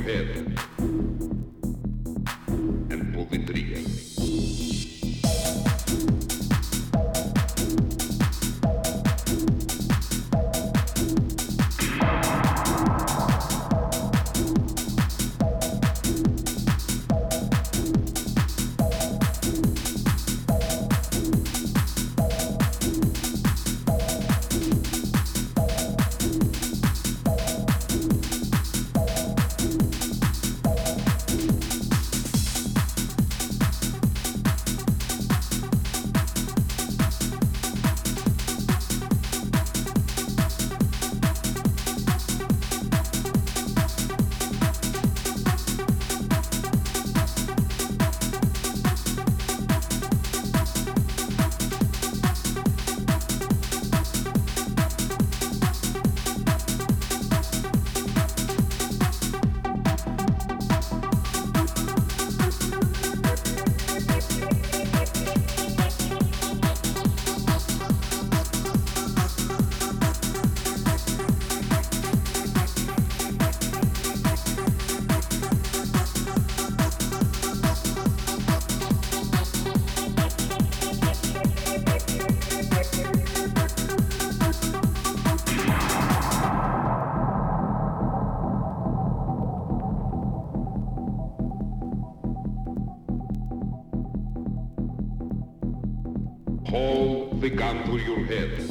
[0.00, 0.41] head
[97.92, 98.61] gun your head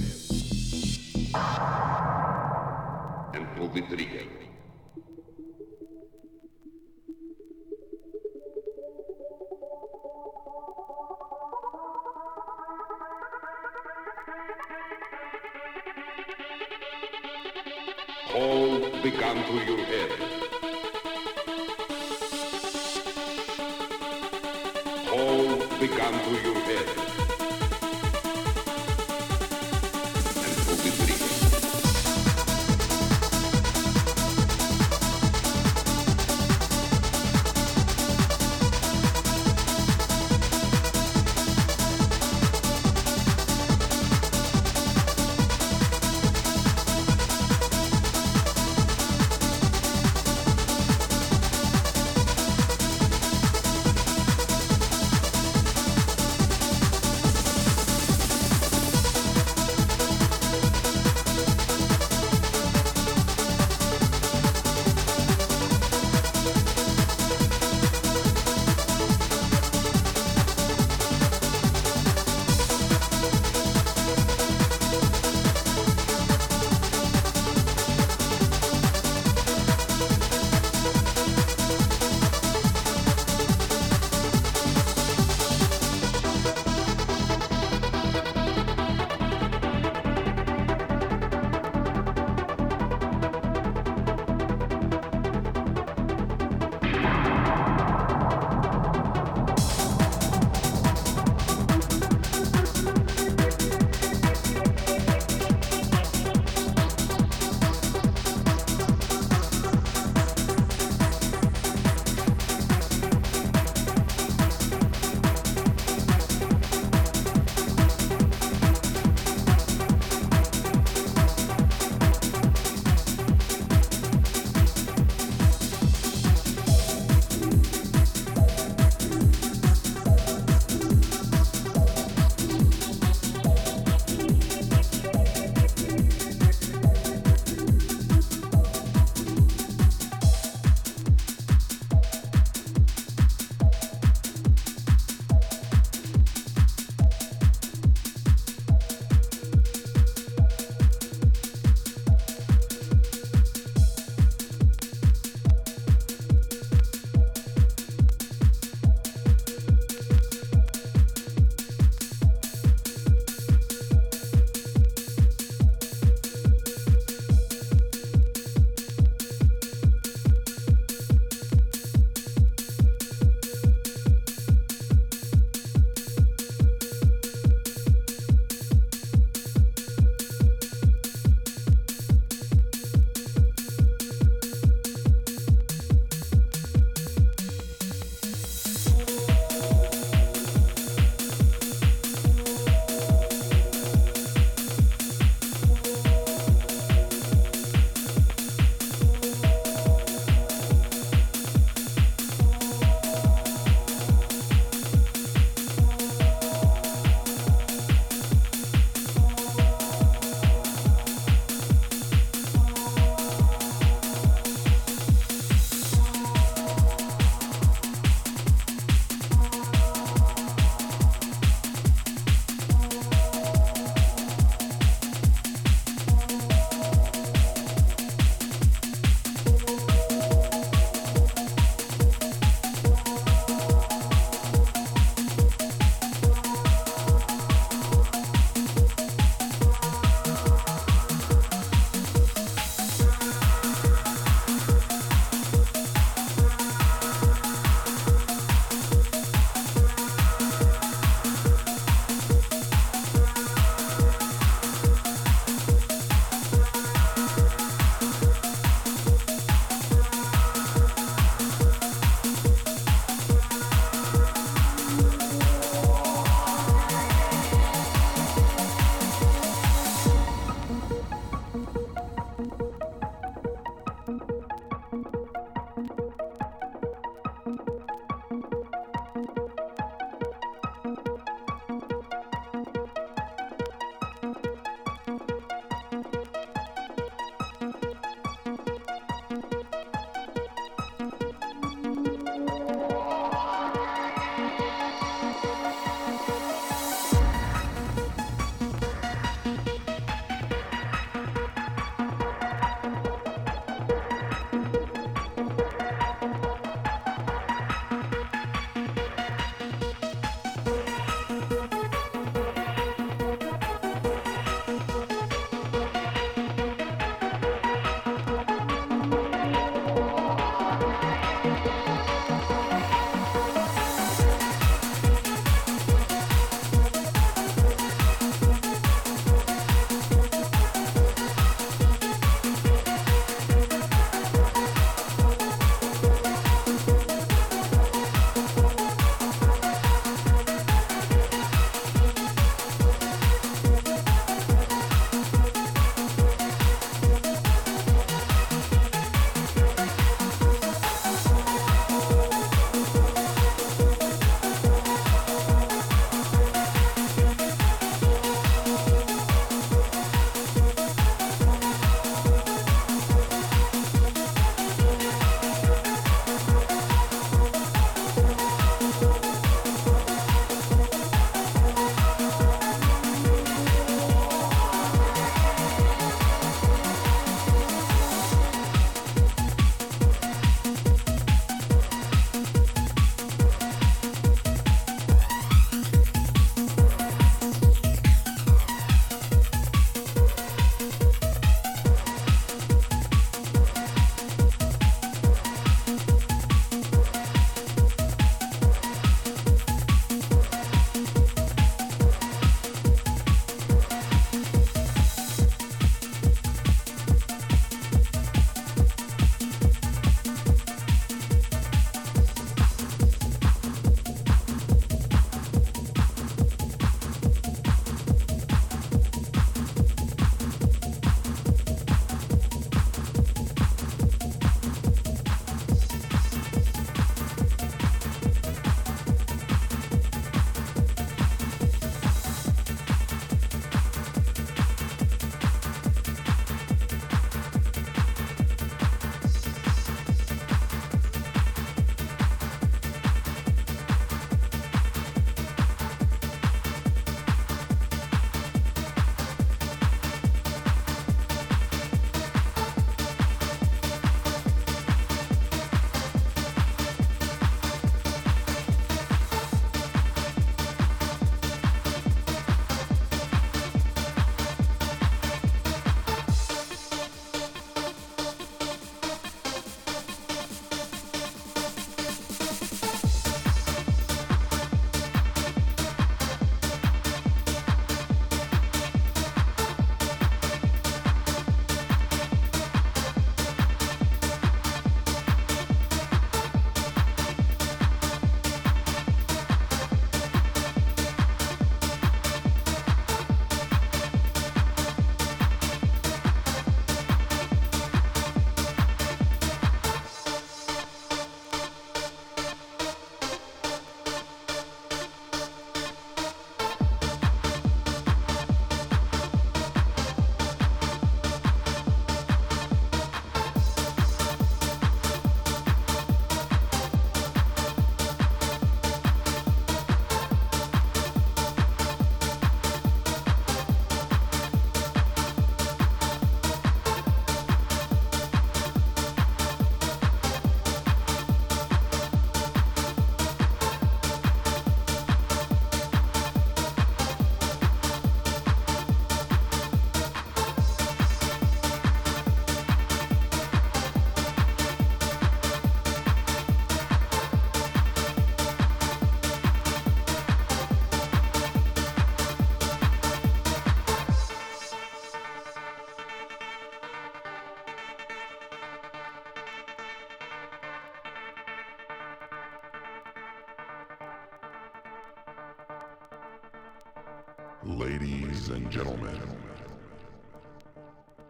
[567.63, 569.21] Ladies and gentlemen,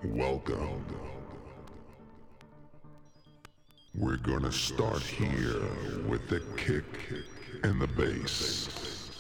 [0.02, 0.86] welcome.
[3.94, 5.62] We're gonna start here
[6.08, 6.86] with the kick
[7.64, 9.11] and the bass.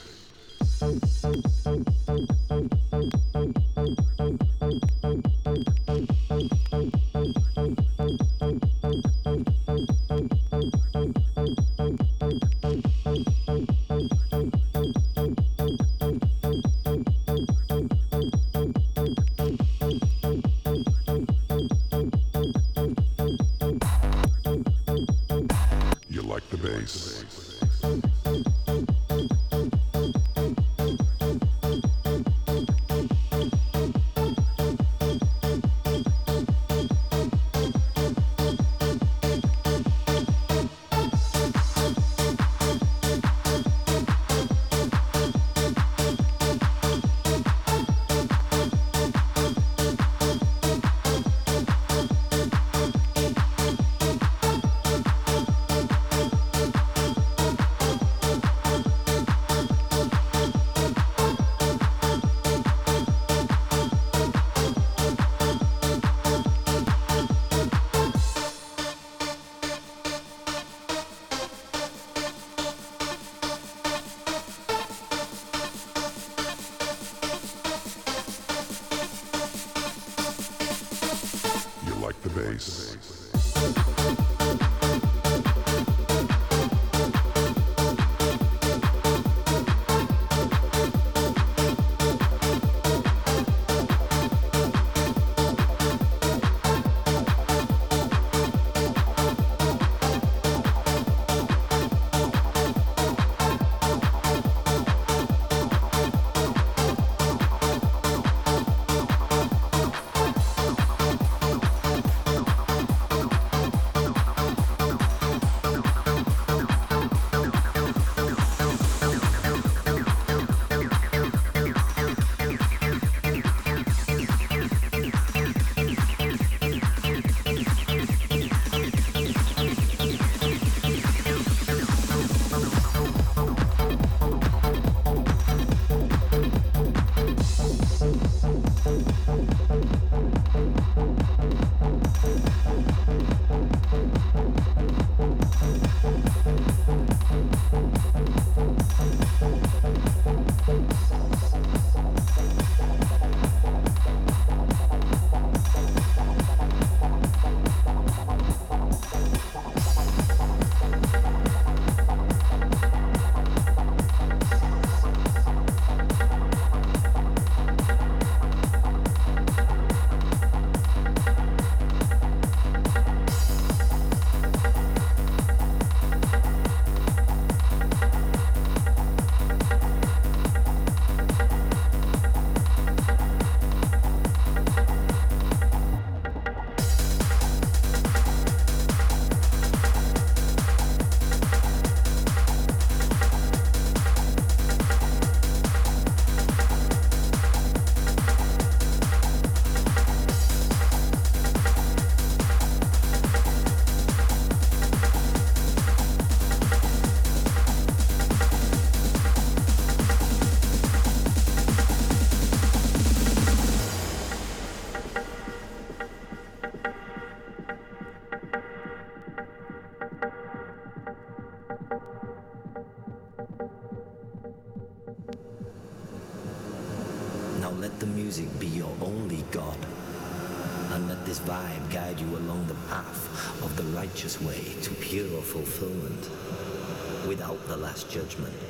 [238.11, 238.60] judgment.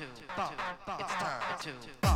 [0.00, 2.09] Time to bump.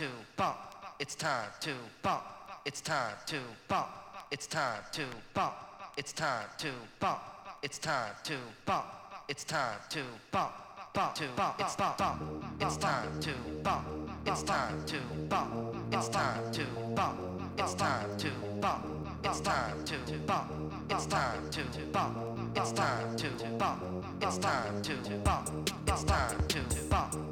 [0.00, 1.72] It's time to
[2.02, 2.22] bump.
[2.64, 3.36] It's time to
[3.68, 3.86] bump.
[4.30, 5.52] It's time to bump.
[5.98, 7.18] It's time to bump.
[7.62, 8.86] It's time to bump.
[9.28, 10.00] It's time to
[10.32, 10.52] bump.
[10.94, 11.56] Bump to bump.
[11.60, 11.98] It's bump.
[11.98, 12.22] bump.
[12.60, 13.32] It's time to
[13.62, 13.86] bump.
[14.26, 14.96] It's time to
[15.28, 15.76] bump.
[15.92, 17.18] It's time to bump.
[17.58, 18.30] It's time to
[18.62, 18.86] bump.
[19.22, 20.50] It's time to bump.
[20.88, 22.56] It's time to bump.
[22.56, 23.28] It's time to
[23.58, 24.04] bump.
[24.22, 25.70] It's time to bump.
[25.86, 27.29] It's time to bump.